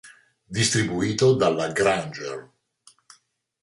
Distribuito 0.59 1.35
dalla 1.35 1.71
Granger. 1.71 2.49